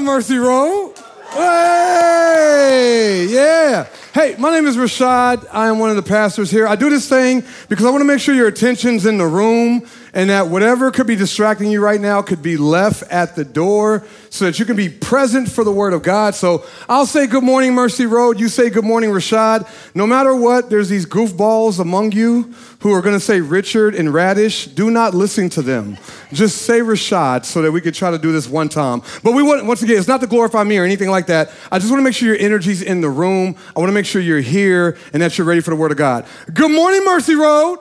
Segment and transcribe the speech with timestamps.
[0.00, 0.94] up, Mercy Road?
[1.32, 3.86] Hey, yeah.
[4.14, 5.46] Hey, my name is Rashad.
[5.52, 6.66] I am one of the pastors here.
[6.66, 9.86] I do this thing because I want to make sure your attention's in the room
[10.14, 14.04] and that whatever could be distracting you right now could be left at the door
[14.30, 16.34] so that you can be present for the Word of God.
[16.34, 18.40] So I'll say good morning, Mercy Road.
[18.40, 19.68] You say good morning, Rashad.
[19.94, 24.12] No matter what, there's these goofballs among you who are going to say Richard and
[24.12, 24.66] Radish.
[24.66, 25.98] Do not listen to them.
[26.32, 29.02] Just say Rashad so that we could try to do this one time.
[29.22, 31.50] But we want, once again, it's not to glorify me or anything like that.
[31.70, 33.56] I just want to make sure your energy's in the room.
[33.76, 35.98] I want to make sure you're here and that you're ready for the Word of
[35.98, 36.26] God.
[36.52, 37.78] Good morning, Mercy Road.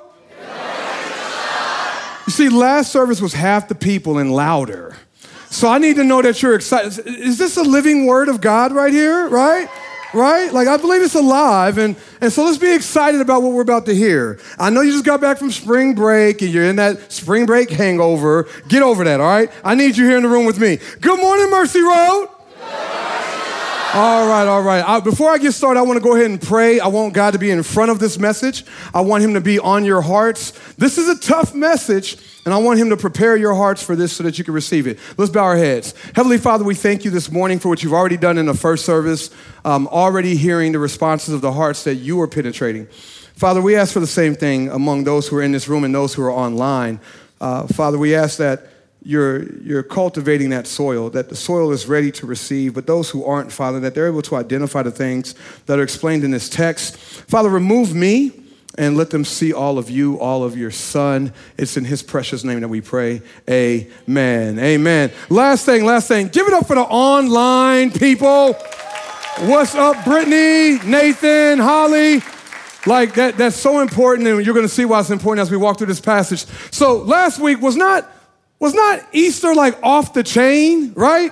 [2.30, 4.96] You see, last service was half the people and louder.
[5.50, 7.08] So I need to know that you're excited.
[7.08, 9.28] Is this a living word of God right here?
[9.28, 9.68] Right?
[10.14, 10.54] Right?
[10.54, 11.80] Like I believe it's alive.
[11.80, 14.40] And, and so let's be excited about what we're about to hear.
[14.60, 17.72] I know you just got back from spring break and you're in that spring break
[17.72, 18.48] hangover.
[18.68, 19.52] Get over that, all right?
[19.64, 20.78] I need you here in the room with me.
[21.02, 22.28] Good morning, Mercy Road.
[23.92, 24.88] All right, all right.
[24.88, 26.80] I, before I get started, I want to go ahead and pray.
[26.80, 28.64] I want God to be in front of this message.
[28.94, 30.52] I want Him to be on your hearts.
[30.76, 34.14] This is a tough message, and I want Him to prepare your hearts for this
[34.14, 35.00] so that you can receive it.
[35.18, 35.96] Let's bow our heads.
[36.14, 38.86] Heavenly Father, we thank you this morning for what you've already done in the first
[38.86, 39.32] service,
[39.66, 42.86] um, already hearing the responses of the hearts that you are penetrating.
[43.34, 45.96] Father, we ask for the same thing among those who are in this room and
[45.96, 47.00] those who are online.
[47.42, 48.68] Uh, Father, we ask that
[49.04, 53.24] you're, you're cultivating that soil, that the soil is ready to receive, but those who
[53.24, 55.36] aren't, Father, that they're able to identify the things
[55.68, 56.98] that are explained in this text.
[56.98, 58.32] Father, remove me
[58.78, 61.34] and let them see all of you, all of your son.
[61.58, 63.22] It's in his precious name that we pray.
[63.50, 64.60] Amen.
[64.60, 65.12] Amen.
[65.30, 66.28] Last thing, last thing.
[66.28, 68.54] Give it up for the online people.
[69.42, 72.22] What's up, Brittany, Nathan, Holly?
[72.86, 75.78] Like that, that's so important, and you're gonna see why it's important as we walk
[75.78, 76.46] through this passage.
[76.72, 78.10] So last week was not
[78.60, 81.32] was not Easter like off the chain, right?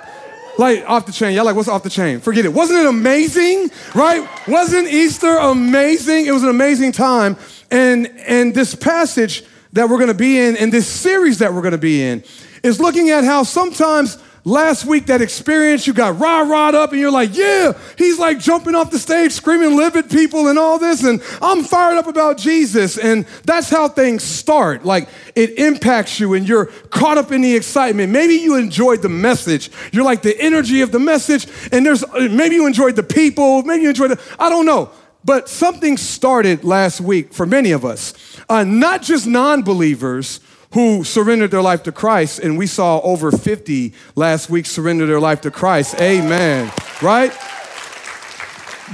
[0.57, 1.35] Like off the chain.
[1.35, 2.19] Y'all like, what's off the chain?
[2.19, 2.53] Forget it.
[2.53, 4.27] Wasn't it amazing, right?
[4.47, 6.25] Wasn't Easter amazing?
[6.25, 7.37] It was an amazing time.
[7.69, 9.43] And, and this passage
[9.73, 12.23] that we're gonna be in, and this series that we're gonna be in,
[12.63, 16.99] is looking at how sometimes last week that experience you got rah rah up and
[16.99, 20.79] you're like yeah he's like jumping off the stage screaming live at people and all
[20.79, 22.97] this and i'm fired up about jesus.
[22.97, 24.85] And that's how things start.
[24.85, 28.11] Like it impacts you and you're caught up in the excitement.
[28.11, 29.69] Maybe you enjoyed the message.
[29.91, 33.63] You're like the energy of the message and there's maybe you enjoyed the people.
[33.63, 34.91] Maybe you enjoyed the i don't know.
[35.25, 38.13] But something started last week for many of us.
[38.47, 40.39] Uh, not just non-believers
[40.73, 45.19] who surrendered their life to Christ, and we saw over 50 last week surrender their
[45.19, 45.99] life to Christ.
[46.01, 46.71] Amen.
[47.01, 47.31] Right?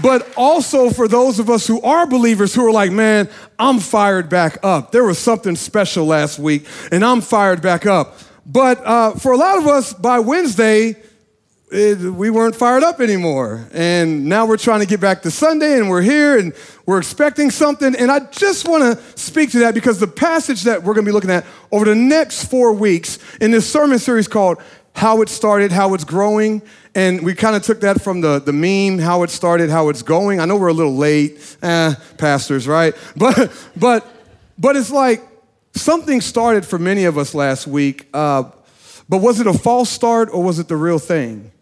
[0.01, 3.29] But also for those of us who are believers who are like, man,
[3.59, 4.91] I'm fired back up.
[4.91, 8.17] There was something special last week, and I'm fired back up.
[8.45, 10.95] But uh, for a lot of us, by Wednesday,
[11.73, 13.67] it, we weren't fired up anymore.
[13.73, 16.53] And now we're trying to get back to Sunday and we're here and
[16.85, 17.95] we're expecting something.
[17.95, 21.09] And I just want to speak to that because the passage that we're going to
[21.09, 24.59] be looking at over the next four weeks in this sermon series called
[24.95, 26.61] How It Started, How It's Growing.
[26.94, 30.03] And we kind of took that from the, the meme, how it started, how it's
[30.03, 30.40] going.
[30.40, 32.94] I know we're a little late, eh, pastors, right?
[33.16, 34.07] But, but,
[34.59, 35.23] but it's like
[35.73, 38.07] something started for many of us last week.
[38.13, 38.44] Uh,
[39.09, 41.53] but was it a false start or was it the real thing?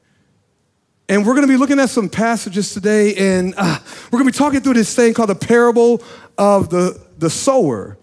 [1.11, 4.31] And we're going to be looking at some passages today, and uh, we're going to
[4.31, 6.01] be talking through this thing called the parable
[6.37, 7.97] of the, the sower.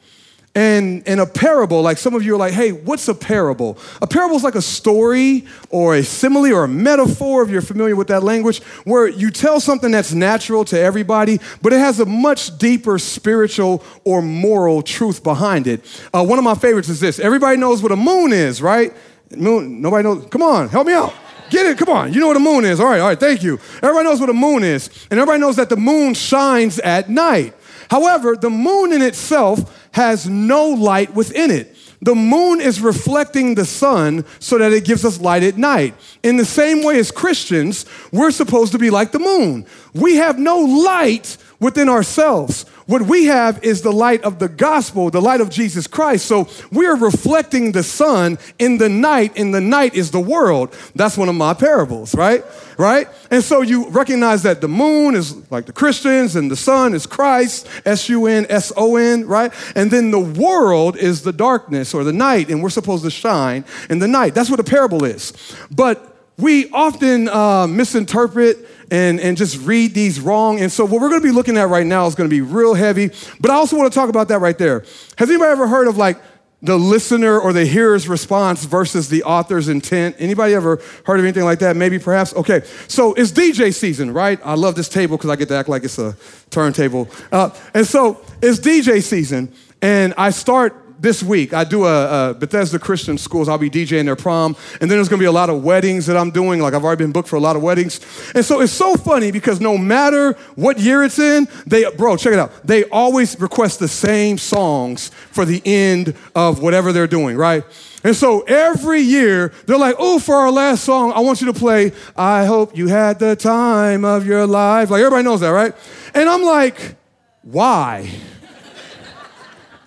[0.55, 3.79] And, and a parable, like some of you are like, hey, what's a parable?
[4.03, 7.97] A parable is like a story or a simile or a metaphor, if you're familiar
[7.97, 12.05] with that language, where you tell something that's natural to everybody, but it has a
[12.05, 15.83] much deeper spiritual or moral truth behind it.
[16.13, 18.95] Uh, one of my favorites is this everybody knows what a moon is, right?
[19.35, 20.27] Moon, nobody knows.
[20.27, 21.15] Come on, help me out.
[21.51, 21.79] Get it?
[21.79, 22.13] Come on.
[22.13, 22.81] You know what a moon is.
[22.81, 23.59] All right, all right, thank you.
[23.83, 24.89] Everybody knows what a moon is.
[25.11, 27.55] And everybody knows that the moon shines at night.
[27.91, 31.75] However, the moon in itself has no light within it.
[32.01, 35.95] The moon is reflecting the sun so that it gives us light at night.
[36.23, 39.67] In the same way as Christians, we're supposed to be like the moon.
[39.95, 42.67] We have no light within ourselves.
[42.89, 46.25] What we have is the light of the gospel, the light of Jesus Christ.
[46.25, 50.75] So we're reflecting the sun in the night, and the night is the world.
[50.95, 52.43] That's one of my parables, right?
[52.79, 53.07] Right?
[53.31, 57.05] And so you recognize that the moon is like the Christians, and the sun is
[57.05, 59.53] Christ, S U N S O N, right?
[59.77, 63.67] And then the world is the darkness or the night, and we're supposed to shine
[63.91, 64.35] in the night.
[64.35, 65.35] That's what a parable is.
[65.71, 70.61] But we often uh, misinterpret and, and just read these wrong.
[70.61, 72.41] And so, what we're going to be looking at right now is going to be
[72.41, 73.11] real heavy.
[73.41, 74.81] But I also want to talk about that right there.
[75.17, 76.21] Has anybody ever heard of like
[76.61, 80.17] the listener or the hearer's response versus the author's intent.
[80.19, 81.77] Anybody ever heard of anything like that?
[81.77, 82.35] Maybe, perhaps?
[82.35, 84.41] Okay, so it's DJ season, right?
[84.45, 86.17] I love this table because I get to act like it's a
[86.51, 87.09] turntable.
[87.31, 92.35] Uh, and so it's DJ season, and I start this week, I do a, a,
[92.35, 93.49] Bethesda Christian Schools.
[93.49, 96.07] I'll be DJing their prom, and then there's going to be a lot of weddings
[96.07, 96.61] that I'm doing.
[96.61, 98.01] Like I've already been booked for a lot of weddings,
[98.35, 102.33] and so it's so funny because no matter what year it's in, they bro, check
[102.33, 102.53] it out.
[102.67, 107.65] They always request the same songs for the end of whatever they're doing, right?
[108.05, 111.59] And so every year, they're like, oh, for our last song, I want you to
[111.59, 114.91] play, I hope you had the time of your life.
[114.91, 115.75] Like everybody knows that, right?
[116.15, 116.97] And I'm like,
[117.43, 118.09] why?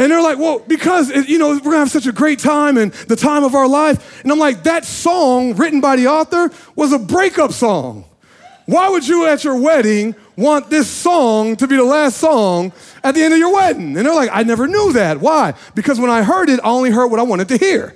[0.01, 2.91] And they're like, well, because, you know, we're gonna have such a great time and
[2.91, 4.23] the time of our life.
[4.23, 8.05] And I'm like, that song written by the author was a breakup song.
[8.65, 13.13] Why would you at your wedding want this song to be the last song at
[13.13, 13.95] the end of your wedding?
[13.95, 15.19] And they're like, I never knew that.
[15.19, 15.53] Why?
[15.75, 17.95] Because when I heard it, I only heard what I wanted to hear.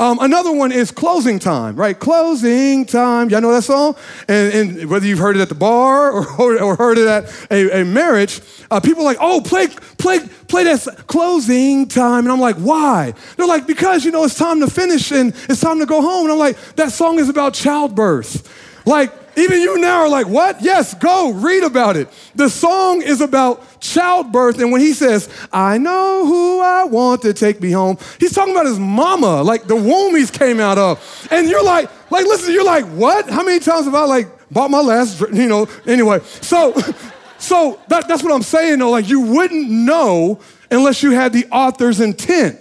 [0.00, 1.98] Um, another one is closing time, right?
[1.98, 3.30] Closing time.
[3.30, 3.96] Y'all know that song?
[4.28, 7.80] And, and whether you've heard it at the bar or, or heard it at a,
[7.80, 8.40] a marriage,
[8.70, 9.66] uh, people are like, oh, play,
[9.98, 12.24] play, play that closing time.
[12.24, 13.12] And I'm like, why?
[13.36, 16.24] They're like, because, you know, it's time to finish and it's time to go home.
[16.24, 18.86] And I'm like, that song is about childbirth.
[18.86, 20.62] Like, even you now are like, what?
[20.62, 22.08] Yes, go read about it.
[22.34, 24.58] The song is about childbirth.
[24.58, 28.54] And when he says, I know who I want to take me home, he's talking
[28.54, 31.28] about his mama, like the womb he's came out of.
[31.30, 33.28] And you're like, like, listen, you're like, what?
[33.28, 36.20] How many times have I like bought my last, you know, anyway.
[36.40, 36.74] So,
[37.38, 38.90] so that, that's what I'm saying though.
[38.90, 40.40] Like you wouldn't know
[40.70, 42.60] unless you had the author's intent.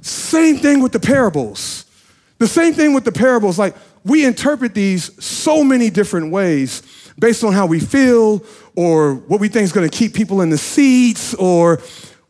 [0.00, 1.84] Same thing with the parables.
[2.38, 3.58] The same thing with the parables.
[3.58, 6.82] Like we interpret these so many different ways
[7.18, 8.44] based on how we feel
[8.76, 11.80] or what we think is going to keep people in the seats or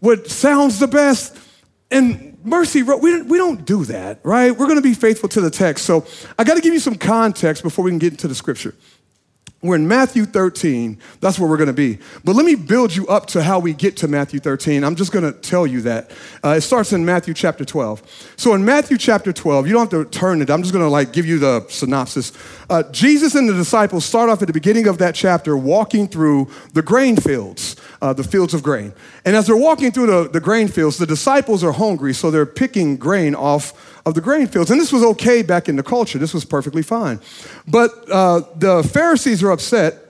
[0.00, 1.36] what sounds the best.
[1.90, 4.50] And Mercy, we, we don't do that, right?
[4.50, 5.84] We're going to be faithful to the text.
[5.84, 6.06] So
[6.38, 8.74] I got to give you some context before we can get into the scripture.
[9.60, 10.98] We're in Matthew 13.
[11.20, 11.98] That's where we're going to be.
[12.22, 14.84] But let me build you up to how we get to Matthew 13.
[14.84, 16.12] I'm just going to tell you that.
[16.44, 18.34] Uh, it starts in Matthew chapter 12.
[18.36, 20.48] So in Matthew chapter 12, you don't have to turn it.
[20.48, 22.32] I'm just going to like give you the synopsis.
[22.70, 26.48] Uh, Jesus and the disciples start off at the beginning of that chapter walking through
[26.74, 28.92] the grain fields, uh, the fields of grain.
[29.24, 32.46] And as they're walking through the, the grain fields, the disciples are hungry, so they're
[32.46, 34.70] picking grain off of the grain fields.
[34.70, 37.20] And this was okay back in the culture, this was perfectly fine.
[37.66, 40.04] But uh, the Pharisees are upset.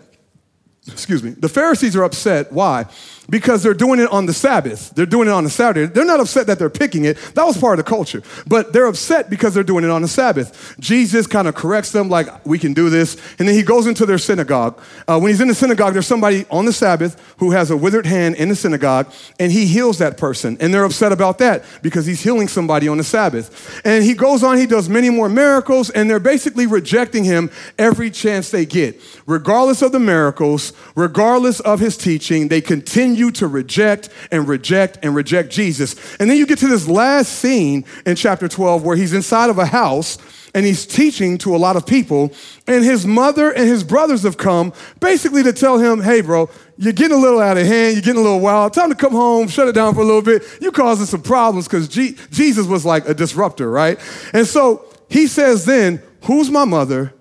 [0.87, 1.31] Excuse me.
[1.31, 2.51] The Pharisees are upset.
[2.53, 2.87] Why?
[3.31, 4.91] Because they're doing it on the Sabbath.
[4.95, 5.93] They're doing it on a Saturday.
[5.93, 7.17] They're not upset that they're picking it.
[7.35, 8.23] That was part of the culture.
[8.47, 10.77] But they're upset because they're doing it on the Sabbath.
[10.81, 13.17] Jesus kind of corrects them, like, we can do this.
[13.39, 14.81] And then he goes into their synagogue.
[15.07, 18.07] Uh, when he's in the synagogue, there's somebody on the Sabbath who has a withered
[18.07, 20.57] hand in the synagogue, and he heals that person.
[20.61, 23.81] And they're upset about that because he's healing somebody on the Sabbath.
[23.85, 28.11] And he goes on, he does many more miracles, and they're basically rejecting him every
[28.11, 29.01] chance they get.
[29.27, 34.99] Regardless of the miracles, regardless of his teaching, they continue continue to reject and reject
[35.03, 35.97] and reject Jesus.
[36.21, 39.59] And then you get to this last scene in chapter 12 where he's inside of
[39.59, 40.19] a house
[40.55, 42.33] and he's teaching to a lot of people.
[42.67, 46.93] And his mother and his brothers have come basically to tell him, hey, bro, you're
[46.93, 48.73] getting a little out of hand, you're getting a little wild.
[48.73, 50.43] Time to come home, shut it down for a little bit.
[50.61, 53.99] You're causing some problems because G- Jesus was like a disruptor, right?
[54.33, 57.13] And so he says, then, who's my mother?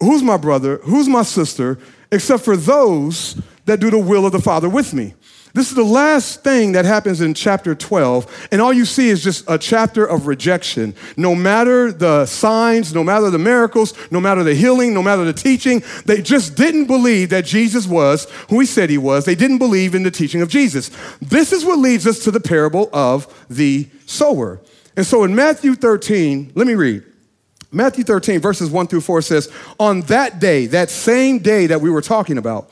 [0.00, 0.78] Who's my brother?
[0.78, 1.78] Who's my sister?
[2.10, 5.14] Except for those that do the will of the Father with me.
[5.54, 9.22] This is the last thing that happens in chapter 12, and all you see is
[9.22, 10.94] just a chapter of rejection.
[11.18, 15.34] No matter the signs, no matter the miracles, no matter the healing, no matter the
[15.34, 19.26] teaching, they just didn't believe that Jesus was who he said he was.
[19.26, 20.90] They didn't believe in the teaching of Jesus.
[21.20, 24.58] This is what leads us to the parable of the sower.
[24.96, 27.04] And so in Matthew 13, let me read.
[27.70, 31.90] Matthew 13, verses 1 through 4 says, On that day, that same day that we
[31.90, 32.70] were talking about,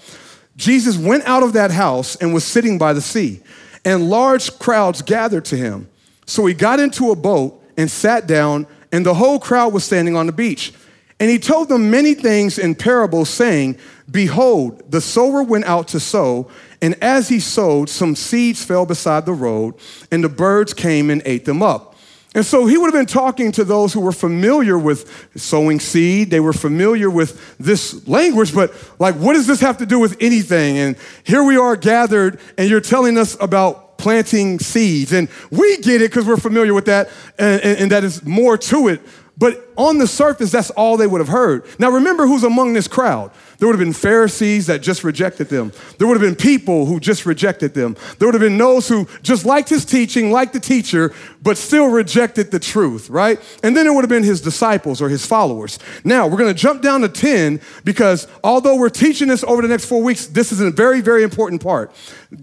[0.57, 3.41] Jesus went out of that house and was sitting by the sea,
[3.85, 5.89] and large crowds gathered to him.
[6.27, 10.17] So he got into a boat and sat down, and the whole crowd was standing
[10.17, 10.73] on the beach.
[11.19, 13.79] And he told them many things in parables, saying,
[14.11, 16.51] Behold, the sower went out to sow,
[16.83, 19.75] and as he sowed, some seeds fell beside the road,
[20.11, 21.90] and the birds came and ate them up.
[22.35, 26.31] And so he would have been talking to those who were familiar with sowing seed.
[26.31, 30.17] They were familiar with this language, but like, what does this have to do with
[30.21, 30.79] anything?
[30.79, 35.13] And here we are gathered, and you're telling us about planting seeds.
[35.13, 38.57] And we get it because we're familiar with that, and, and, and that is more
[38.57, 39.01] to it.
[39.41, 41.65] But on the surface, that's all they would have heard.
[41.79, 43.31] Now, remember who's among this crowd.
[43.57, 45.73] There would have been Pharisees that just rejected them.
[45.97, 47.97] There would have been people who just rejected them.
[48.19, 51.89] There would have been those who just liked his teaching, liked the teacher, but still
[51.89, 53.41] rejected the truth, right?
[53.63, 55.79] And then it would have been his disciples or his followers.
[56.05, 59.69] Now, we're going to jump down to 10 because although we're teaching this over the
[59.69, 61.93] next four weeks, this is a very, very important part.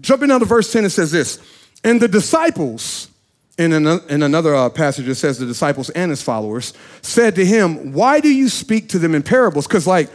[0.00, 1.38] Jumping down to verse 10, it says this
[1.84, 3.08] And the disciples,
[3.58, 6.72] in, in another uh, passage, it says the disciples and his followers
[7.02, 9.66] said to him, Why do you speak to them in parables?
[9.66, 10.08] Because, like,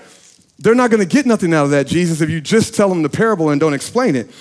[0.59, 3.03] they're not going to get nothing out of that, Jesus, if you just tell them
[3.03, 4.31] the parable and don't explain it.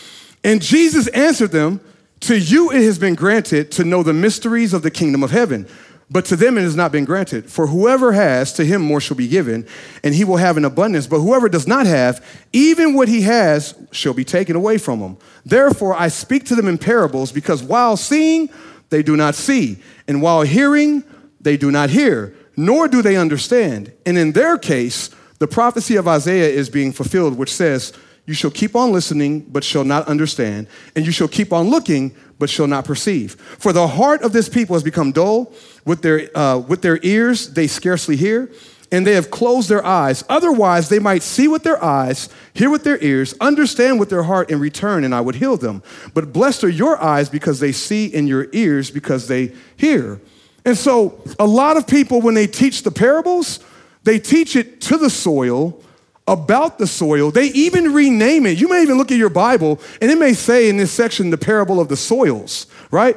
[0.44, 1.80] And Jesus answered them,
[2.20, 5.66] To you it has been granted to know the mysteries of the kingdom of heaven.
[6.08, 7.50] But to them it has not been granted.
[7.50, 9.66] For whoever has, to him more shall be given,
[10.04, 11.06] and he will have an abundance.
[11.06, 15.16] But whoever does not have, even what he has shall be taken away from him.
[15.44, 18.50] Therefore I speak to them in parables, because while seeing,
[18.92, 21.02] they do not see, and while hearing,
[21.40, 23.92] they do not hear, nor do they understand.
[24.06, 27.92] And in their case, the prophecy of Isaiah is being fulfilled, which says,
[28.26, 32.14] You shall keep on listening, but shall not understand, and you shall keep on looking,
[32.38, 33.34] but shall not perceive.
[33.58, 35.52] For the heart of this people has become dull,
[35.84, 38.50] with their, uh, with their ears they scarcely hear,
[38.92, 40.22] and they have closed their eyes.
[40.28, 44.50] Otherwise, they might see with their eyes, hear with their ears, understand with their heart,
[44.50, 45.82] and return, and I would heal them.
[46.12, 50.20] But blessed are your eyes because they see, and your ears because they hear.
[50.66, 53.60] And so, a lot of people, when they teach the parables,
[54.04, 55.82] they teach it to the soil,
[56.28, 57.32] about the soil.
[57.32, 58.60] They even rename it.
[58.60, 61.38] You may even look at your Bible, and it may say in this section the
[61.38, 63.16] parable of the soils, right?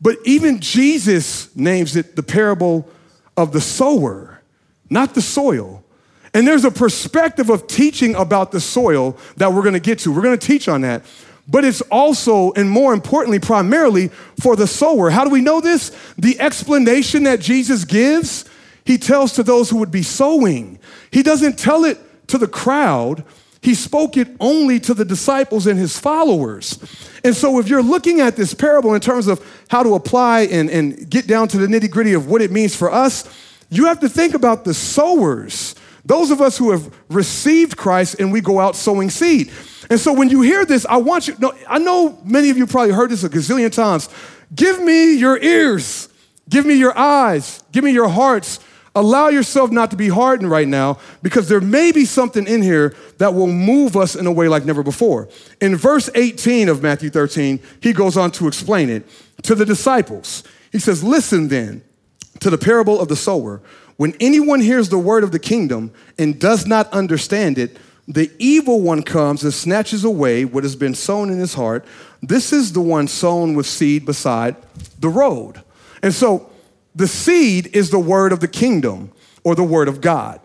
[0.00, 2.88] But even Jesus names it the parable
[3.36, 4.31] of the sower
[4.92, 5.82] not the soil.
[6.34, 10.12] And there's a perspective of teaching about the soil that we're gonna get to.
[10.12, 11.02] We're gonna teach on that.
[11.48, 14.08] But it's also, and more importantly, primarily
[14.40, 15.10] for the sower.
[15.10, 15.90] How do we know this?
[16.16, 18.44] The explanation that Jesus gives,
[18.84, 20.78] he tells to those who would be sowing.
[21.10, 23.24] He doesn't tell it to the crowd,
[23.60, 26.78] he spoke it only to the disciples and his followers.
[27.22, 30.68] And so, if you're looking at this parable in terms of how to apply and,
[30.68, 33.24] and get down to the nitty gritty of what it means for us,
[33.72, 35.74] you have to think about the sowers,
[36.04, 39.50] those of us who have received Christ and we go out sowing seed.
[39.88, 42.66] And so when you hear this, I want you, no, I know many of you
[42.66, 44.10] probably heard this a gazillion times.
[44.54, 46.10] Give me your ears,
[46.50, 48.60] give me your eyes, give me your hearts.
[48.94, 52.94] Allow yourself not to be hardened right now because there may be something in here
[53.16, 55.30] that will move us in a way like never before.
[55.62, 59.08] In verse 18 of Matthew 13, he goes on to explain it
[59.44, 60.44] to the disciples.
[60.72, 61.82] He says, Listen then
[62.42, 63.60] to the parable of the sower.
[63.96, 67.76] When anyone hears the word of the kingdom and does not understand it,
[68.08, 71.84] the evil one comes and snatches away what has been sown in his heart.
[72.20, 74.56] This is the one sown with seed beside
[74.98, 75.62] the road.
[76.02, 76.50] And so
[76.94, 79.12] the seed is the word of the kingdom
[79.44, 80.40] or the word of God.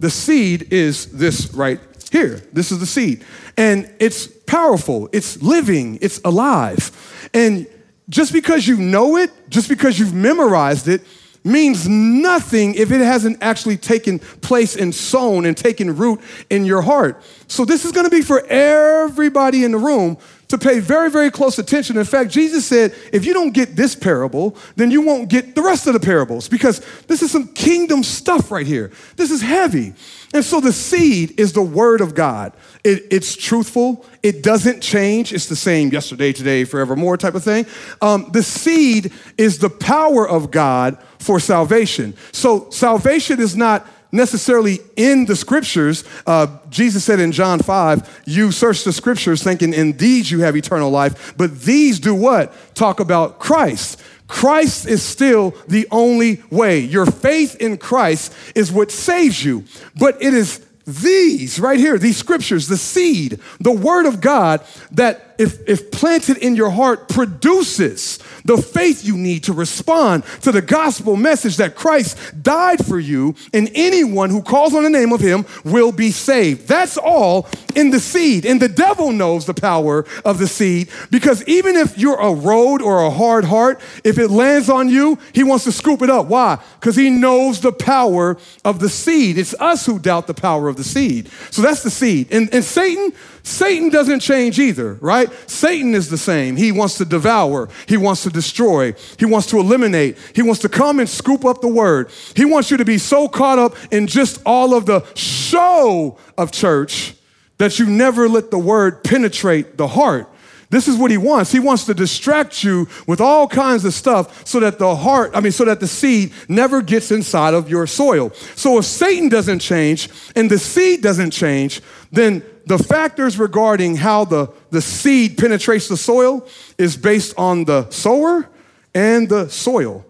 [0.00, 1.80] The seed is this right
[2.10, 2.42] here.
[2.52, 3.24] This is the seed.
[3.56, 7.28] And it's powerful, it's living, it's alive.
[7.34, 7.66] And
[8.08, 11.02] just because you know it, just because you've memorized it,
[11.44, 16.20] means nothing if it hasn't actually taken place and sown and taken root
[16.50, 17.22] in your heart.
[17.48, 20.18] So, this is going to be for everybody in the room
[20.52, 21.96] to pay very, very close attention.
[21.96, 25.62] In fact, Jesus said, if you don't get this parable, then you won't get the
[25.62, 28.92] rest of the parables because this is some kingdom stuff right here.
[29.16, 29.94] This is heavy.
[30.34, 32.52] And so the seed is the word of God.
[32.84, 34.04] It, it's truthful.
[34.22, 35.32] It doesn't change.
[35.32, 37.64] It's the same yesterday, today, forevermore type of thing.
[38.02, 42.14] Um, the seed is the power of God for salvation.
[42.30, 46.04] So salvation is not necessarily in the scriptures.
[46.26, 50.54] Uh, Jesus said in John 5, you search the scriptures thinking in these you have
[50.54, 52.54] eternal life, but these do what?
[52.74, 54.00] Talk about Christ.
[54.28, 56.78] Christ is still the only way.
[56.78, 59.64] Your faith in Christ is what saves you,
[59.96, 65.34] but it is these right here, these scriptures, the seed, the word of God that
[65.38, 70.62] if, if planted in your heart produces the faith you need to respond to the
[70.62, 75.20] gospel message that Christ died for you and anyone who calls on the name of
[75.20, 76.68] him will be saved.
[76.68, 78.44] That's all in the seed.
[78.44, 82.82] And the devil knows the power of the seed because even if you're a road
[82.82, 86.26] or a hard heart, if it lands on you, he wants to scoop it up.
[86.26, 86.58] Why?
[86.80, 89.38] Because he knows the power of the seed.
[89.38, 91.28] It's us who doubt the power of the seed.
[91.50, 92.28] So that's the seed.
[92.30, 95.28] And, and Satan, Satan doesn't change either, right?
[95.50, 96.56] Satan is the same.
[96.56, 100.68] He wants to devour, he wants to destroy, he wants to eliminate, he wants to
[100.68, 102.10] come and scoop up the word.
[102.36, 106.52] He wants you to be so caught up in just all of the show of
[106.52, 107.14] church
[107.58, 110.28] that you never let the word penetrate the heart.
[110.70, 111.52] This is what he wants.
[111.52, 115.40] He wants to distract you with all kinds of stuff so that the heart, I
[115.40, 118.30] mean, so that the seed never gets inside of your soil.
[118.56, 124.24] So if Satan doesn't change and the seed doesn't change, then the factors regarding how
[124.24, 126.46] the, the seed penetrates the soil
[126.78, 128.48] is based on the sower
[128.94, 130.04] and the soil.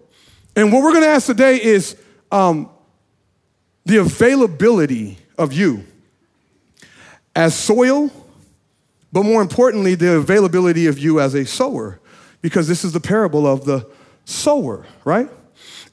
[0.55, 1.95] And what we're going to ask today is
[2.31, 2.69] um,
[3.85, 5.85] the availability of you
[7.35, 8.11] as soil
[9.13, 12.01] but more importantly, the availability of you as a sower,
[12.41, 13.87] because this is the parable of the
[14.25, 15.29] sower, right?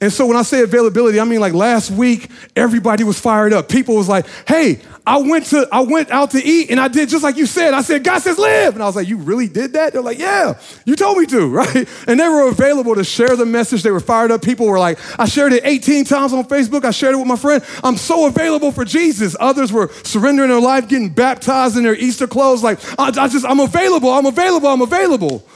[0.01, 3.69] And so when I say availability, I mean like last week, everybody was fired up.
[3.69, 7.07] People was like, hey, I went to I went out to eat and I did
[7.09, 7.75] just like you said.
[7.75, 8.73] I said, God says live.
[8.73, 9.93] And I was like, you really did that?
[9.93, 11.87] They're like, yeah, you told me to, right?
[12.07, 13.83] And they were available to share the message.
[13.83, 14.41] They were fired up.
[14.41, 16.83] People were like, I shared it 18 times on Facebook.
[16.83, 17.63] I shared it with my friend.
[17.83, 19.35] I'm so available for Jesus.
[19.39, 22.63] Others were surrendering their life, getting baptized in their Easter clothes.
[22.63, 25.47] Like, I, I just, I'm available, I'm available, I'm available.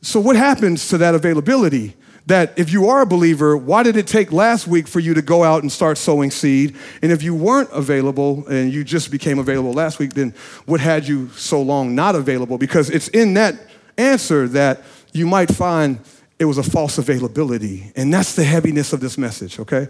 [0.00, 1.94] So what happens to that availability?
[2.26, 5.22] That if you are a believer, why did it take last week for you to
[5.22, 6.76] go out and start sowing seed?
[7.02, 10.34] And if you weren't available and you just became available last week, then
[10.66, 12.58] what had you so long not available?
[12.58, 13.56] Because it's in that
[13.98, 15.98] answer that you might find
[16.38, 17.92] it was a false availability.
[17.96, 19.88] And that's the heaviness of this message, okay?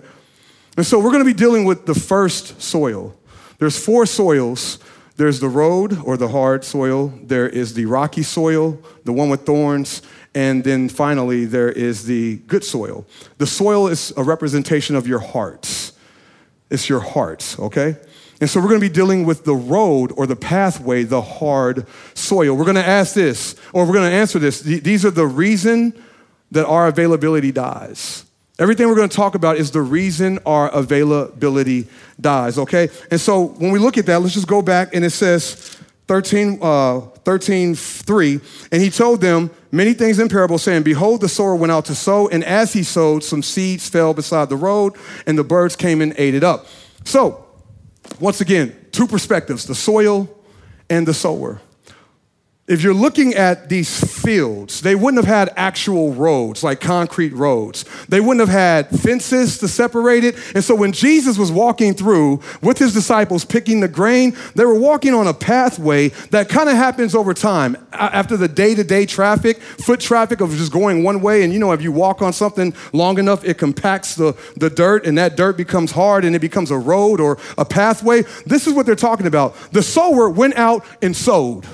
[0.77, 3.15] And so we're gonna be dealing with the first soil.
[3.59, 4.79] There's four soils.
[5.17, 9.45] There's the road or the hard soil, there is the rocky soil, the one with
[9.45, 10.01] thorns,
[10.35, 13.07] and then finally, there is the good soil.
[13.39, 15.93] The soil is a representation of your hearts.
[16.71, 17.97] It's your hearts, okay?
[18.41, 21.87] And so we're going to be dealing with the road or the pathway, the hard
[22.15, 22.57] soil.
[22.57, 24.61] We're going to ask this, or we're going to answer this.
[24.61, 25.93] These are the reason
[26.51, 28.25] that our availability dies.
[28.59, 31.89] Everything we're going to talk about is the reason our availability
[32.21, 32.89] dies, okay?
[33.11, 35.79] And so when we look at that, let's just go back and it says,
[36.12, 38.40] 13, uh, 13, 3,
[38.71, 41.95] and he told them many things in parable, saying, Behold, the sower went out to
[41.95, 44.92] sow, and as he sowed, some seeds fell beside the road,
[45.26, 46.66] and the birds came and ate it up.
[47.07, 47.47] So,
[48.21, 50.28] once again, two perspectives the soil
[50.90, 51.62] and the sower
[52.69, 57.85] if you're looking at these fields, they wouldn't have had actual roads, like concrete roads.
[58.09, 60.37] They wouldn't have had fences to separate it.
[60.54, 64.78] And so when Jesus was walking through with his disciples picking the grain, they were
[64.78, 67.77] walking on a pathway that kind of happens over time.
[67.92, 71.59] After the day to day traffic, foot traffic of just going one way, and you
[71.59, 75.37] know, if you walk on something long enough, it compacts the, the dirt, and that
[75.37, 78.22] dirt becomes hard and it becomes a road or a pathway.
[78.46, 79.57] This is what they're talking about.
[79.72, 81.66] The sower went out and sowed.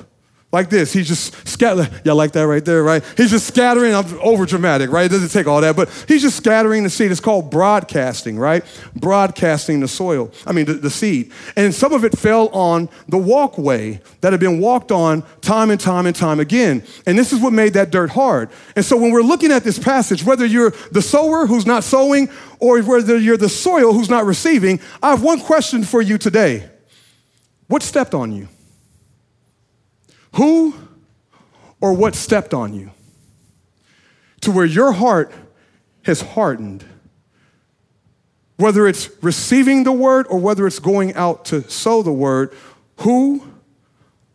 [0.50, 1.88] Like this, he's just scattering.
[2.04, 3.04] Y'all like that right there, right?
[3.18, 3.94] He's just scattering.
[3.94, 5.04] I'm over dramatic, right?
[5.04, 7.10] It doesn't take all that, but he's just scattering the seed.
[7.10, 8.64] It's called broadcasting, right?
[8.96, 11.32] Broadcasting the soil, I mean, the, the seed.
[11.54, 15.78] And some of it fell on the walkway that had been walked on time and
[15.78, 16.82] time and time again.
[17.06, 18.48] And this is what made that dirt hard.
[18.74, 22.30] And so when we're looking at this passage, whether you're the sower who's not sowing
[22.58, 26.70] or whether you're the soil who's not receiving, I have one question for you today
[27.66, 28.48] What stepped on you?
[30.36, 30.74] Who
[31.80, 32.90] or what stepped on you
[34.40, 35.32] to where your heart
[36.02, 36.84] has hardened?
[38.56, 42.54] Whether it's receiving the word or whether it's going out to sow the word,
[42.98, 43.46] who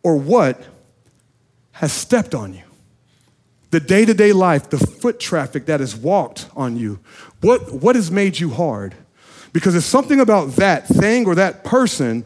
[0.02, 0.62] or what
[1.72, 2.62] has stepped on you?
[3.70, 7.00] The day to day life, the foot traffic that has walked on you,
[7.40, 8.94] what, what has made you hard?
[9.52, 12.24] Because it's something about that thing or that person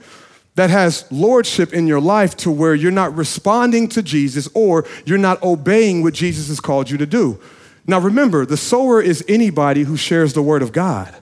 [0.58, 5.16] that has lordship in your life to where you're not responding to Jesus or you're
[5.16, 7.40] not obeying what Jesus has called you to do.
[7.86, 11.14] Now, remember, the sower is anybody who shares the word of God.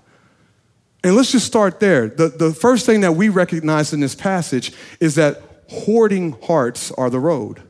[1.04, 2.08] And let's just start there.
[2.08, 7.10] The, the first thing that we recognize in this passage is that hoarding hearts are
[7.10, 7.60] the road.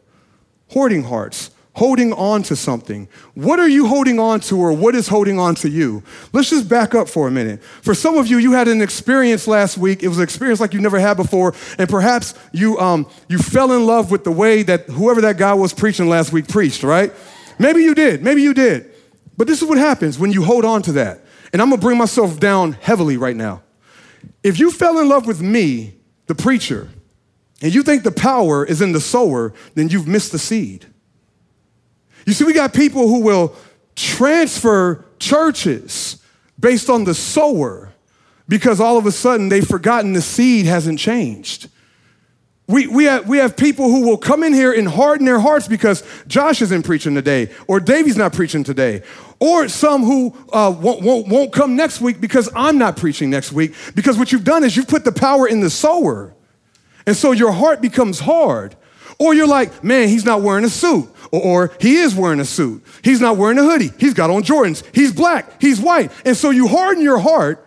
[0.71, 3.07] Hoarding hearts holding on to something.
[3.35, 6.03] What are you holding on to, or what is holding on to you?
[6.33, 7.63] Let's just back up for a minute.
[7.63, 10.03] For some of you, you had an experience last week.
[10.03, 13.73] It was an experience like you never had before, and perhaps you um, you fell
[13.73, 16.83] in love with the way that whoever that guy was preaching last week preached.
[16.83, 17.13] Right?
[17.59, 18.23] Maybe you did.
[18.23, 18.91] Maybe you did.
[19.37, 21.21] But this is what happens when you hold on to that.
[21.53, 23.63] And I'm gonna bring myself down heavily right now.
[24.43, 26.89] If you fell in love with me, the preacher,
[27.61, 30.87] and you think the power is in the sower, then you've missed the seed.
[32.27, 33.55] You see, we got people who will
[33.95, 36.23] transfer churches
[36.59, 37.93] based on the sower
[38.49, 41.71] because all of a sudden they've forgotten the seed hasn't changed.
[42.69, 45.69] We, we, have, we have people who will come in here and harden their hearts
[45.69, 49.03] because Josh isn't preaching today, or Davey's not preaching today,
[49.39, 53.53] or some who uh, won't, won't, won't come next week because I'm not preaching next
[53.53, 53.73] week.
[53.95, 56.35] Because what you've done is you've put the power in the sower.
[57.07, 58.75] And so your heart becomes hard.
[59.19, 61.09] Or you're like, man, he's not wearing a suit.
[61.33, 62.85] Or, or, he is wearing a suit.
[63.03, 63.93] He's not wearing a hoodie.
[63.99, 64.85] He's got on Jordans.
[64.95, 65.61] He's black.
[65.61, 66.13] He's white.
[66.25, 67.67] And so you harden your heart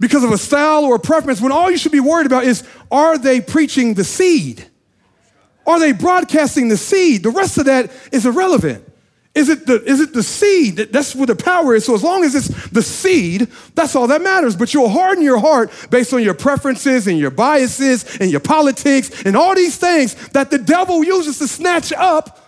[0.00, 2.66] because of a style or a preference when all you should be worried about is
[2.90, 4.66] are they preaching the seed?
[5.66, 7.22] Are they broadcasting the seed?
[7.22, 8.87] The rest of that is irrelevant.
[9.38, 10.76] Is it the, is it the seed?
[10.76, 11.84] That's where the power is.
[11.84, 13.42] So as long as it's the seed,
[13.76, 14.56] that's all that matters.
[14.56, 19.22] But you'll harden your heart based on your preferences and your biases and your politics
[19.22, 22.44] and all these things that the devil uses to snatch up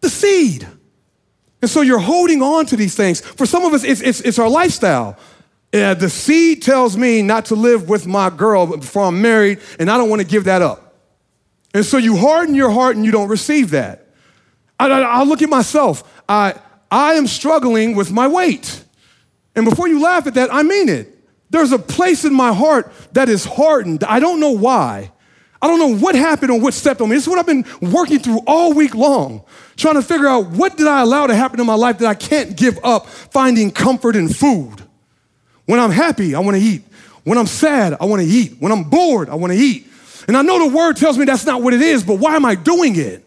[0.00, 0.66] the seed.
[1.62, 3.20] And so you're holding on to these things.
[3.20, 5.16] For some of us, it's, it's, it's our lifestyle.
[5.72, 9.88] Uh, the seed tells me not to live with my girl before I'm married, and
[9.88, 10.96] I don't want to give that up.
[11.72, 14.04] And so you harden your heart and you don't receive that.
[14.78, 16.13] I, I, I look at myself.
[16.28, 16.54] I,
[16.90, 18.84] I am struggling with my weight.
[19.54, 21.10] And before you laugh at that, I mean it.
[21.50, 24.02] There's a place in my heart that is hardened.
[24.04, 25.12] I don't know why.
[25.62, 27.16] I don't know what happened or what stepped on me.
[27.16, 29.42] This is what I've been working through all week long,
[29.76, 32.14] trying to figure out what did I allow to happen in my life that I
[32.14, 34.82] can't give up finding comfort in food.
[35.64, 36.82] When I'm happy, I want to eat.
[37.22, 38.56] When I'm sad, I want to eat.
[38.58, 39.86] When I'm bored, I want to eat.
[40.28, 42.44] And I know the word tells me that's not what it is, but why am
[42.44, 43.23] I doing it?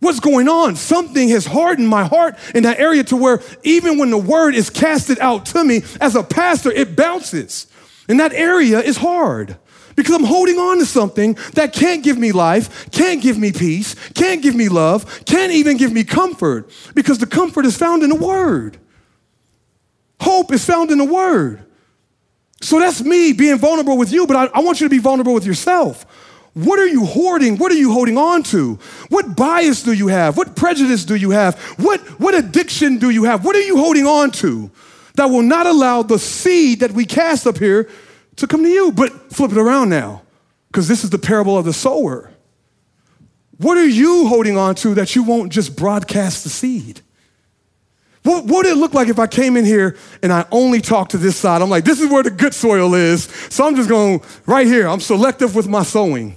[0.00, 0.76] What's going on?
[0.76, 4.70] Something has hardened my heart in that area to where even when the word is
[4.70, 7.66] casted out to me as a pastor, it bounces.
[8.08, 9.56] And that area is hard
[9.96, 13.96] because I'm holding on to something that can't give me life, can't give me peace,
[14.14, 18.10] can't give me love, can't even give me comfort because the comfort is found in
[18.10, 18.78] the word.
[20.20, 21.64] Hope is found in the word.
[22.62, 25.34] So that's me being vulnerable with you, but I, I want you to be vulnerable
[25.34, 26.06] with yourself.
[26.58, 27.56] What are you hoarding?
[27.56, 28.80] What are you holding on to?
[29.10, 30.36] What bias do you have?
[30.36, 31.56] What prejudice do you have?
[31.78, 33.44] What, what addiction do you have?
[33.44, 34.68] What are you holding on to
[35.14, 37.88] that will not allow the seed that we cast up here
[38.34, 38.90] to come to you?
[38.90, 40.22] But flip it around now,
[40.66, 42.32] because this is the parable of the sower.
[43.58, 47.02] What are you holding on to that you won't just broadcast the seed?
[48.24, 51.12] What, what, would it look like if I came in here and I only talked
[51.12, 51.62] to this side?
[51.62, 53.26] I'm like, this is where the good soil is.
[53.48, 54.88] So I'm just going right here.
[54.88, 56.34] I'm selective with my sowing.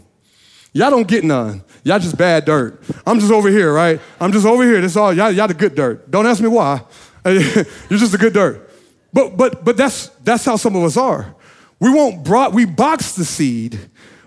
[0.74, 1.64] Y'all don't get none.
[1.84, 2.82] Y'all just bad dirt.
[3.06, 4.00] I'm just over here, right?
[4.20, 4.80] I'm just over here.
[4.80, 6.10] This all y'all, y'all the good dirt.
[6.10, 6.82] Don't ask me why.
[7.26, 8.70] You're just the good dirt.
[9.12, 11.36] But but but that's that's how some of us are.
[11.80, 13.80] We won't broad, we box the seed.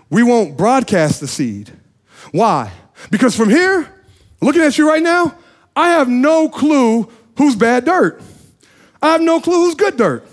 [0.09, 1.71] We won't broadcast the seed.
[2.31, 2.71] Why?
[3.09, 3.91] Because from here,
[4.41, 5.35] looking at you right now,
[5.75, 8.21] I have no clue who's bad dirt.
[9.01, 10.27] I have no clue who's good dirt.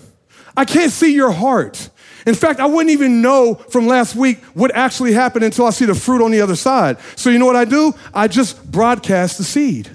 [0.56, 1.90] I can't see your heart.
[2.26, 5.84] In fact, I wouldn't even know from last week what actually happened until I see
[5.84, 6.98] the fruit on the other side.
[7.16, 7.94] So you know what I do?
[8.14, 9.90] I just broadcast the seed.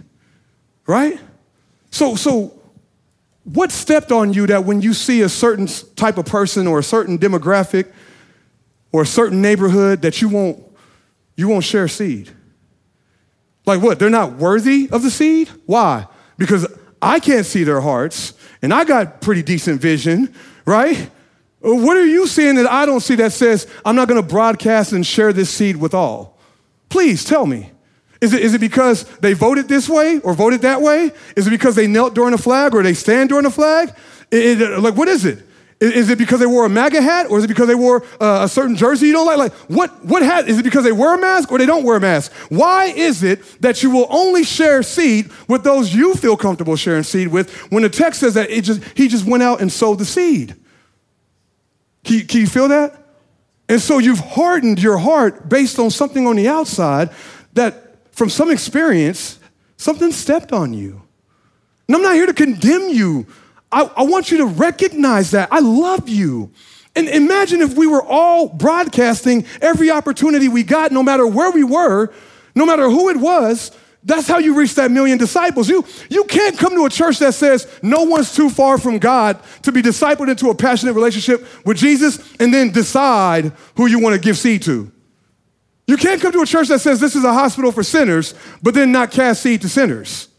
[0.85, 1.19] Right?
[1.91, 2.53] So so
[3.43, 6.83] what stepped on you that when you see a certain type of person or a
[6.83, 7.91] certain demographic
[8.91, 10.63] or a certain neighborhood that you won't
[11.35, 12.29] you won't share seed?
[13.65, 13.99] Like what?
[13.99, 15.49] They're not worthy of the seed?
[15.65, 16.07] Why?
[16.37, 16.67] Because
[17.01, 20.33] I can't see their hearts and I got pretty decent vision,
[20.65, 21.09] right?
[21.59, 24.91] What are you seeing that I don't see that says, I'm not going to broadcast
[24.91, 26.37] and share this seed with all?
[26.89, 27.71] Please tell me.
[28.21, 31.11] Is it, is it because they voted this way or voted that way?
[31.35, 33.93] Is it because they knelt during the flag or they stand during the flag?
[34.31, 35.43] It, it, like, what is it?
[35.79, 38.39] Is it because they wore a MAGA hat or is it because they wore uh,
[38.45, 39.37] a certain jersey you don't like?
[39.37, 40.47] Like, what, what hat?
[40.47, 42.33] Is it because they wear a mask or they don't wear a mask?
[42.49, 47.03] Why is it that you will only share seed with those you feel comfortable sharing
[47.03, 49.99] seed with when the text says that it just, he just went out and sowed
[49.99, 50.55] the seed?
[52.07, 52.95] Can you, can you feel that?
[53.67, 57.09] And so you've hardened your heart based on something on the outside
[57.53, 59.39] that from some experience,
[59.75, 61.01] something stepped on you.
[61.87, 63.27] And I'm not here to condemn you.
[63.71, 65.49] I, I want you to recognize that.
[65.51, 66.51] I love you.
[66.95, 71.65] And imagine if we were all broadcasting every opportunity we got, no matter where we
[71.65, 72.13] were,
[72.55, 73.71] no matter who it was,
[74.07, 75.67] that's how you reach that million disciples.
[75.67, 79.37] You, you can't come to a church that says no one's too far from God
[79.63, 84.15] to be discipled into a passionate relationship with Jesus and then decide who you want
[84.15, 84.89] to give seed to.
[85.87, 88.73] You can't come to a church that says this is a hospital for sinners, but
[88.73, 90.29] then not cast seed to sinners.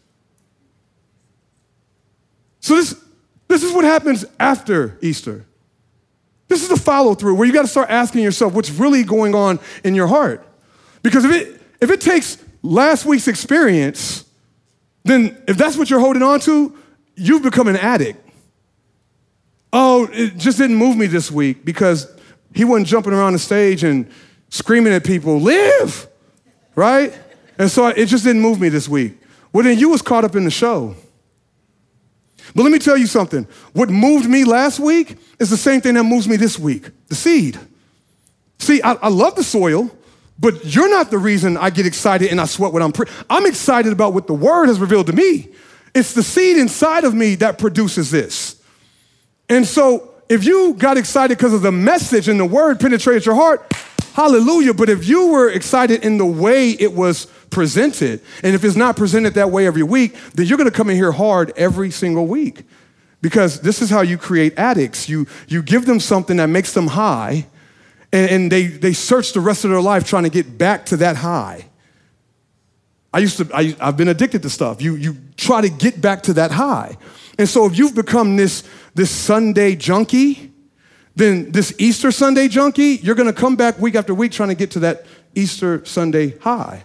[2.60, 2.98] So this,
[3.48, 5.44] this is what happens after Easter.
[6.48, 9.34] This is the follow through where you got to start asking yourself what's really going
[9.34, 10.46] on in your heart.
[11.02, 14.24] Because if it, if it takes last week's experience,
[15.04, 16.76] then if that's what you're holding on to,
[17.14, 18.24] you've become an addict.
[19.72, 22.10] Oh, it just didn't move me this week because
[22.54, 24.10] he wasn't jumping around the stage and
[24.50, 26.08] screaming at people, live,
[26.74, 27.16] right?
[27.58, 29.18] And so it just didn't move me this week.
[29.52, 30.94] Well, then you was caught up in the show.
[32.54, 33.46] But let me tell you something.
[33.72, 37.14] What moved me last week is the same thing that moves me this week the
[37.14, 37.58] seed.
[38.58, 39.90] See, I, I love the soil,
[40.38, 43.44] But you're not the reason I get excited and I sweat when I'm pre- I'm
[43.46, 45.48] excited about what the word has revealed to me.
[45.94, 48.62] It's the seed inside of me that produces this.
[49.48, 53.34] And so if you got excited because of the message and the word penetrated your
[53.34, 53.72] heart,
[54.14, 54.74] hallelujah.
[54.74, 58.96] But if you were excited in the way it was presented, and if it's not
[58.96, 62.64] presented that way every week, then you're gonna come in here hard every single week.
[63.20, 65.08] Because this is how you create addicts.
[65.08, 67.46] You, you give them something that makes them high,
[68.12, 70.96] and, and they, they search the rest of their life trying to get back to
[70.98, 71.66] that high.
[73.12, 74.82] I used to, I, have been addicted to stuff.
[74.82, 76.96] You, you try to get back to that high.
[77.38, 80.52] And so if you've become this, this Sunday junkie,
[81.16, 84.70] then this Easter Sunday junkie, you're gonna come back week after week trying to get
[84.72, 86.84] to that Easter Sunday high.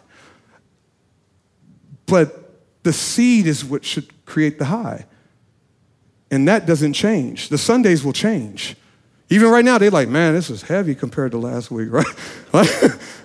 [2.05, 5.05] But the seed is what should create the high.
[6.29, 7.49] And that doesn't change.
[7.49, 8.75] The Sundays will change.
[9.29, 12.05] Even right now, they're like, man, this is heavy compared to last week, right?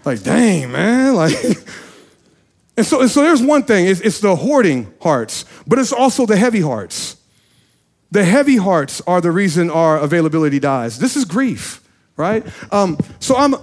[0.05, 1.15] like, dang, man.
[1.15, 1.35] Like,
[2.77, 6.27] and so, and so there's one thing it's, it's the hoarding hearts, but it's also
[6.27, 7.17] the heavy hearts.
[8.11, 10.99] The heavy hearts are the reason our availability dies.
[10.99, 12.47] This is grief, right?
[12.73, 13.55] Um, so I'm,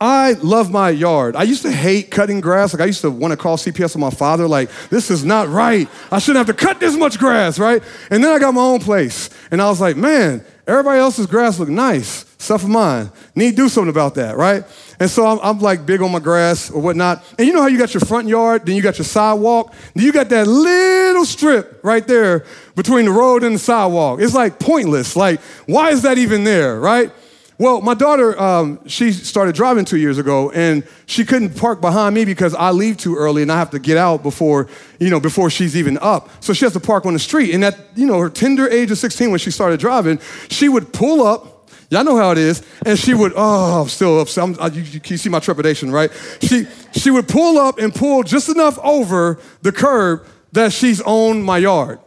[0.00, 1.36] I love my yard.
[1.36, 2.74] I used to hate cutting grass.
[2.74, 5.48] Like I used to want to call CPS on my father, like, this is not
[5.48, 5.88] right.
[6.10, 7.82] I shouldn't have to cut this much grass, right?
[8.10, 9.30] And then I got my own place.
[9.52, 12.24] And I was like, man, everybody else's grass look nice.
[12.38, 13.10] Stuff of mine.
[13.34, 14.64] Need to do something about that, right?
[15.00, 17.24] And so I'm, I'm, like big on my grass or whatnot.
[17.38, 20.04] And you know how you got your front yard, then you got your sidewalk, then
[20.04, 22.44] you got that little strip right there
[22.76, 24.20] between the road and the sidewalk.
[24.20, 25.16] It's like pointless.
[25.16, 27.10] Like, why is that even there, right?
[27.56, 32.14] Well, my daughter, um, she started driving two years ago, and she couldn't park behind
[32.14, 34.66] me because I leave too early and I have to get out before,
[34.98, 36.28] you know, before she's even up.
[36.42, 37.54] So she has to park on the street.
[37.54, 40.92] And at, you know, her tender age of 16, when she started driving, she would
[40.92, 41.70] pull up.
[41.90, 42.62] Y'all know how it is.
[42.84, 44.42] And she would, oh, I'm still upset.
[44.42, 46.10] I'm, I, you, you see my trepidation, right?
[46.42, 51.42] She, she would pull up and pull just enough over the curb that she's on
[51.42, 52.00] my yard.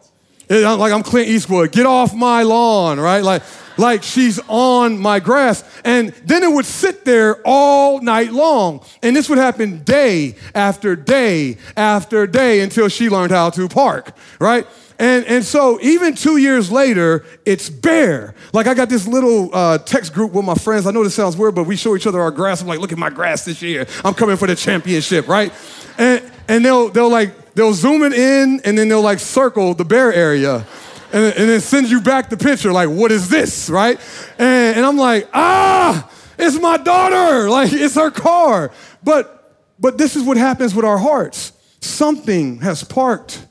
[0.49, 3.23] It, like I'm Clint Eastwood, get off my lawn, right?
[3.23, 3.43] Like,
[3.77, 5.63] like she's on my grass.
[5.83, 8.81] And then it would sit there all night long.
[9.01, 14.15] And this would happen day after day after day until she learned how to park,
[14.39, 14.67] right?
[14.99, 18.33] And, and so even two years later, it's bare.
[18.51, 20.87] Like I got this little uh, text group with my friends.
[20.87, 22.61] I know this sounds weird, but we show each other our grass.
[22.61, 23.85] I'm like, look at my grass this year.
[24.03, 25.53] I'm coming for the championship, right?
[25.99, 29.85] And, and they'll, they'll like, they'll zoom it in and then they'll like circle the
[29.85, 30.65] bare area
[31.13, 33.99] and, and then sends you back the picture, like, what is this, right?
[34.37, 38.71] And, and I'm like, ah, it's my daughter, like, it's her car.
[39.03, 41.53] But, but this is what happens with our hearts.
[41.81, 43.45] Something has parked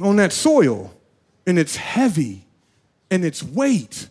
[0.00, 0.92] on that soil,
[1.46, 2.46] and it's heavy,
[3.10, 4.08] and it's weight.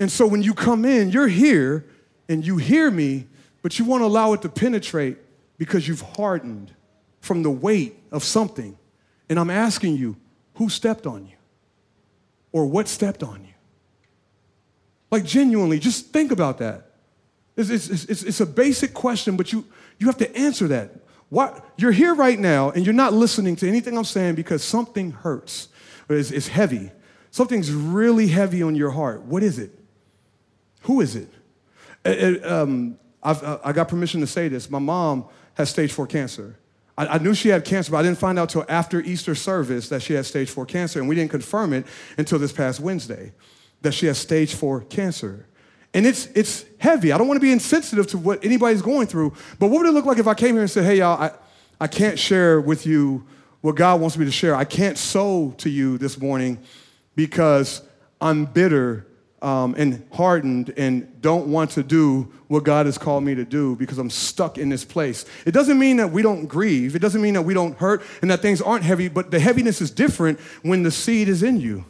[0.00, 1.84] And so when you come in, you're here,
[2.28, 3.26] and you hear me,
[3.62, 5.18] but you won't allow it to penetrate
[5.58, 6.72] because you've hardened
[7.20, 8.76] from the weight of something.
[9.28, 10.16] And I'm asking you,
[10.54, 11.33] who stepped on you?
[12.54, 13.52] Or what stepped on you?
[15.10, 16.92] Like, genuinely, just think about that.
[17.56, 19.64] It's, it's, it's, it's, a basic question, but you,
[19.98, 20.92] you have to answer that.
[21.30, 25.10] What, you're here right now and you're not listening to anything I'm saying because something
[25.10, 25.68] hurts,
[26.08, 26.92] it's, it's heavy.
[27.32, 29.22] Something's really heavy on your heart.
[29.22, 29.72] What is it?
[30.82, 31.28] Who is it?
[32.04, 34.70] it um, uh, i got permission to say this.
[34.70, 36.56] My mom has stage four cancer.
[36.96, 39.88] I, I, knew she had cancer, but I didn't find out till after Easter service
[39.88, 41.86] that she had stage four cancer, and we didn't confirm it
[42.18, 43.32] until this past Wednesday
[43.82, 45.46] that she has stage four cancer.
[45.92, 47.12] And it's, it's heavy.
[47.12, 49.92] I don't want to be insensitive to what anybody's going through, but what would it
[49.92, 51.30] look like if I came here and said, hey, y'all, I,
[51.80, 53.26] I can't share with you
[53.60, 54.54] what God wants me to share.
[54.54, 56.58] I can't sow to you this morning
[57.16, 57.82] because
[58.20, 59.06] I'm bitter
[59.42, 63.76] um, and hardened and don't want to do what God has called me to do
[63.76, 65.26] because I'm stuck in this place.
[65.44, 66.96] It doesn't mean that we don't grieve.
[66.96, 69.80] It doesn't mean that we don't hurt and that things aren't heavy, but the heaviness
[69.80, 71.84] is different when the seed is in you.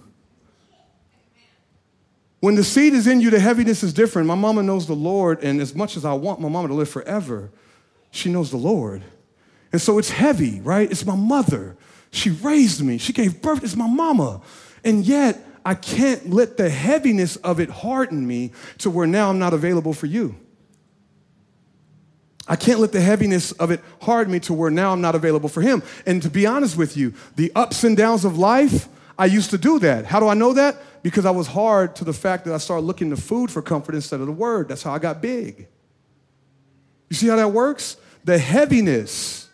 [2.41, 4.29] When the seed is in you, the heaviness is different.
[4.29, 6.91] My mama knows the Lord, and as much as I want my mama to live
[6.91, 7.51] forever,
[8.11, 9.03] she knows the Lord.
[9.73, 10.91] And so it's heavy, right?
[10.91, 11.75] It's my mother.
[12.11, 12.99] She raised me.
[12.99, 13.65] She gave birth.
[13.65, 14.43] It's my mama.
[14.85, 19.39] And yet, I can't let the heaviness of it harden me to where now I'm
[19.39, 20.37] not available for you.
[22.47, 25.49] I can't let the heaviness of it harden me to where now I'm not available
[25.49, 25.83] for him.
[26.05, 29.59] And to be honest with you, the ups and downs of life, I used to
[29.59, 30.05] do that.
[30.05, 30.77] How do I know that?
[31.03, 33.95] Because I was hard to the fact that I started looking to food for comfort
[33.95, 34.69] instead of the word.
[34.69, 35.69] That's how I got big.
[37.09, 37.97] You see how that works?
[38.25, 39.49] The heaviness,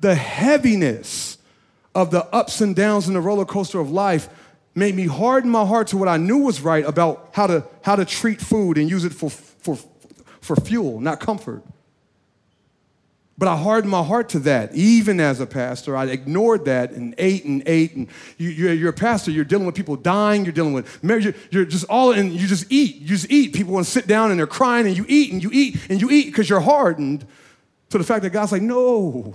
[0.00, 1.36] the heaviness
[1.94, 4.28] of the ups and downs in the roller coaster of life
[4.76, 7.96] made me harden my heart to what I knew was right about how to, how
[7.96, 9.76] to treat food and use it for, for,
[10.40, 11.64] for fuel, not comfort.
[13.38, 15.96] But I hardened my heart to that, even as a pastor.
[15.96, 17.94] I ignored that and ate and ate.
[17.94, 18.08] And
[18.38, 21.84] you, are a pastor, you're dealing with people dying, you're dealing with marriage, you're just
[21.86, 22.96] all, and you just eat.
[22.96, 23.54] You just eat.
[23.54, 26.00] People want to sit down and they're crying, and you eat and you eat and
[26.00, 27.26] you eat because you're hardened
[27.90, 29.34] to the fact that God's like, no,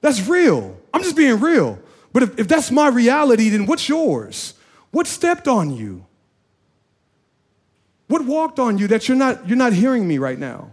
[0.00, 0.76] that's real.
[0.92, 1.78] I'm just being real.
[2.12, 4.54] But if, if that's my reality, then what's yours?
[4.90, 6.04] What stepped on you?
[8.08, 10.72] What walked on you that you're not, you're not hearing me right now?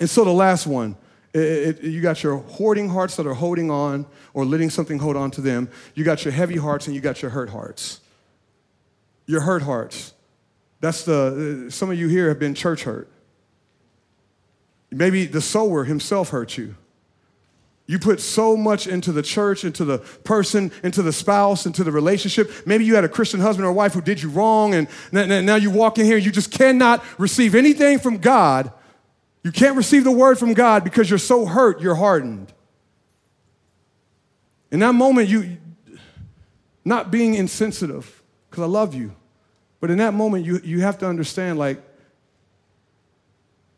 [0.00, 0.96] And so the last one,
[1.32, 5.16] it, it, you got your hoarding hearts that are holding on or letting something hold
[5.16, 5.68] on to them.
[5.94, 8.00] You got your heavy hearts and you got your hurt hearts.
[9.26, 10.12] Your hurt hearts.
[10.80, 13.08] That's the, uh, some of you here have been church hurt.
[14.90, 16.74] Maybe the sower himself hurt you.
[17.90, 21.90] You put so much into the church, into the person, into the spouse, into the
[21.90, 22.50] relationship.
[22.64, 25.70] Maybe you had a Christian husband or wife who did you wrong, and now you
[25.70, 28.72] walk in here and you just cannot receive anything from God
[29.42, 32.52] you can't receive the word from God because you're so hurt, you're hardened.
[34.70, 35.56] In that moment, you
[36.84, 39.14] not being insensitive, because I love you,
[39.80, 41.80] but in that moment, you, you have to understand like,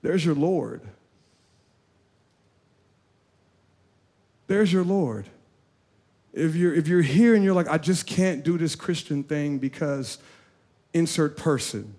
[0.02, 0.82] there's your Lord.
[4.52, 5.26] There's your Lord.
[6.32, 9.58] If you're, if you're here and you're like, I just can't do this Christian thing
[9.58, 10.18] because
[10.92, 11.94] insert person,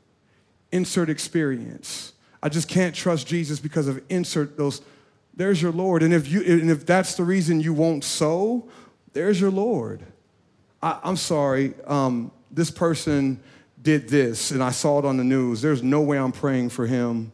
[0.72, 2.14] insert experience
[2.44, 4.82] I just can't trust Jesus because of insert those.
[5.34, 6.04] There's your Lord.
[6.04, 8.68] And if, you, and if that's the reason you won't sow,
[9.14, 10.04] there's your Lord.
[10.82, 13.40] I, am sorry, um, this person
[13.82, 15.62] did this and I saw it on the news.
[15.62, 17.32] There's no way I'm praying for him.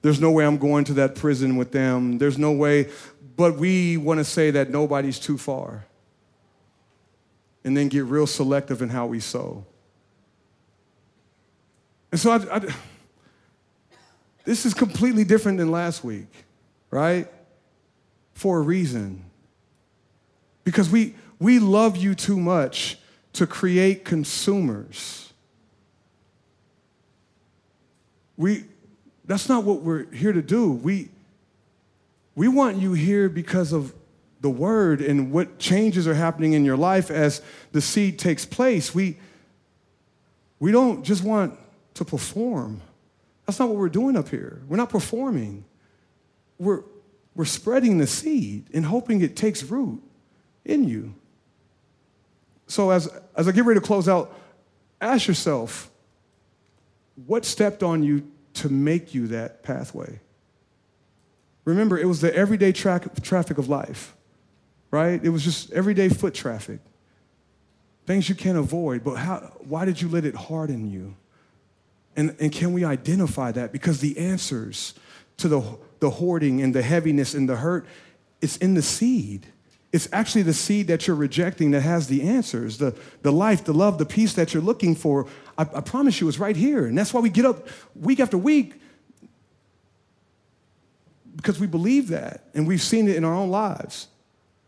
[0.00, 2.16] There's no way I'm going to that prison with them.
[2.16, 2.88] There's no way.
[3.36, 5.84] But we want to say that nobody's too far.
[7.64, 9.66] And then get real selective in how we sow.
[12.12, 12.74] And so I, I
[14.46, 16.28] this is completely different than last week,
[16.90, 17.28] right?
[18.32, 19.24] For a reason.
[20.62, 22.96] Because we, we love you too much
[23.34, 25.32] to create consumers.
[28.36, 28.64] We,
[29.24, 30.70] that's not what we're here to do.
[30.70, 31.08] We,
[32.36, 33.94] we want you here because of
[34.40, 38.94] the word and what changes are happening in your life as the seed takes place.
[38.94, 39.18] We,
[40.60, 41.58] we don't just want
[41.94, 42.82] to perform.
[43.46, 44.62] That's not what we're doing up here.
[44.68, 45.64] We're not performing.
[46.58, 46.82] We're,
[47.34, 50.02] we're spreading the seed and hoping it takes root
[50.64, 51.14] in you.
[52.66, 54.38] So, as, as I get ready to close out,
[55.00, 55.90] ask yourself
[57.26, 60.20] what stepped on you to make you that pathway?
[61.66, 64.16] Remember, it was the everyday tra- traffic of life,
[64.90, 65.22] right?
[65.22, 66.78] It was just everyday foot traffic,
[68.06, 69.04] things you can't avoid.
[69.04, 71.16] But how, why did you let it harden you?
[72.16, 73.72] And, and can we identify that?
[73.72, 74.94] Because the answers
[75.38, 75.60] to the,
[75.98, 77.84] the hoarding and the heaviness and the hurt,
[78.40, 79.46] it's in the seed.
[79.92, 83.74] It's actually the seed that you're rejecting that has the answers, the, the life, the
[83.74, 85.26] love, the peace that you're looking for.
[85.58, 86.86] I, I promise you, it's right here.
[86.86, 88.80] And that's why we get up week after week
[91.36, 94.08] because we believe that and we've seen it in our own lives.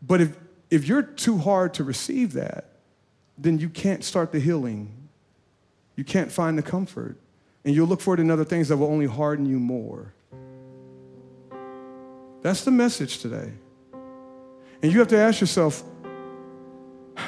[0.03, 0.37] But if,
[0.71, 2.67] if you're too hard to receive that,
[3.39, 4.93] then you can't start the healing.
[5.97, 7.17] You can't find the comfort.
[7.65, 10.15] And you'll look for it in other things that will only harden you more.
[12.43, 13.51] That's the message today.
[14.83, 15.83] And you have to ask yourself,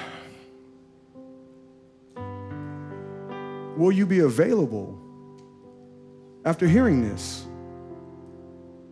[3.77, 4.97] will you be available
[6.45, 7.45] after hearing this?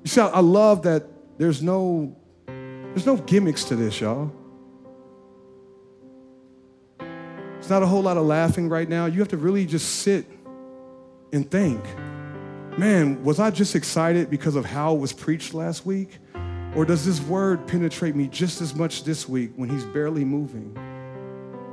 [0.09, 1.05] You see, I love that
[1.37, 2.17] there's no
[2.47, 4.33] there's no gimmicks to this, y'all.
[7.59, 9.05] It's not a whole lot of laughing right now.
[9.05, 10.25] You have to really just sit
[11.35, 11.85] and think,
[12.79, 16.17] man, was I just excited because of how it was preached last week?
[16.75, 20.75] Or does this word penetrate me just as much this week when he's barely moving?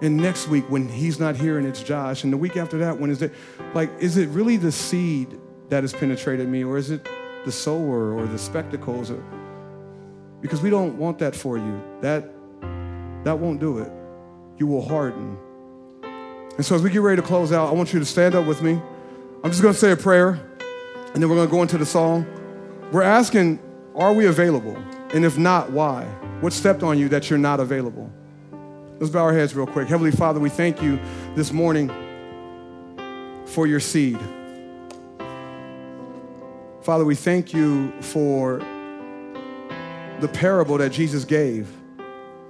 [0.02, 3.00] And next week when he's not here and it's Josh, and the week after that
[3.00, 3.32] when is it
[3.74, 7.08] like is it really the seed that has penetrated me, or is it
[7.46, 9.12] the sower or the spectacles?
[9.12, 9.24] Or,
[10.42, 11.82] because we don't want that for you.
[12.02, 12.30] That
[13.24, 13.92] that won't do it.
[14.58, 15.38] You will harden.
[16.58, 18.46] And so as we get ready to close out, I want you to stand up
[18.46, 18.80] with me.
[19.44, 20.40] I'm just going to say a prayer,
[21.14, 22.26] and then we're going to go into the song.
[22.92, 23.60] We're asking,
[23.96, 24.76] are we available?
[25.14, 26.06] And if not, why?
[26.40, 28.12] What stepped on you that you're not available?
[29.00, 29.88] Let's bow our heads real quick.
[29.88, 31.00] Heavenly Father, we thank you
[31.36, 31.90] this morning
[33.46, 34.20] for your seed.
[36.86, 38.60] Father, we thank you for
[40.20, 41.68] the parable that Jesus gave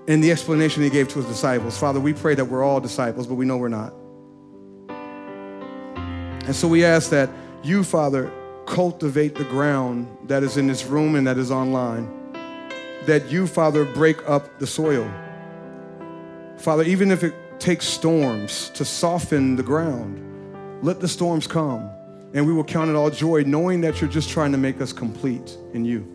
[0.10, 1.78] and the explanation he gave to his disciples.
[1.78, 3.94] Father, we pray that we're all disciples, but we know we're not.
[6.46, 7.30] And so we ask that
[7.64, 8.30] you, Father,
[8.66, 12.12] cultivate the ground that is in this room and that is online.
[13.06, 15.10] That you, Father, break up the soil.
[16.58, 21.90] Father, even if it takes storms to soften the ground, let the storms come
[22.36, 24.92] and we will count it all joy knowing that you're just trying to make us
[24.92, 26.06] complete in you.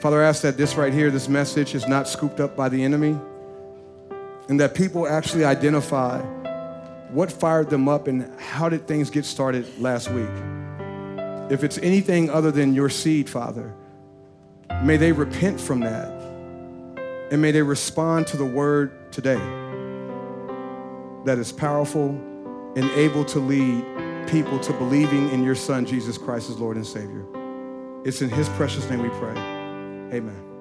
[0.00, 2.82] Father, I ask that this right here, this message, is not scooped up by the
[2.82, 3.16] enemy
[4.48, 6.20] and that people actually identify
[7.12, 10.28] what fired them up and how did things get started last week.
[11.48, 13.72] If it's anything other than your seed, Father,
[14.82, 16.10] may they repent from that
[17.30, 19.40] and may they respond to the word today
[21.26, 22.08] that is powerful
[22.74, 23.91] and able to lead
[24.28, 27.24] people to believing in your Son, Jesus Christ, as Lord and Savior.
[28.04, 29.36] It's in His precious name we pray.
[30.12, 30.51] Amen.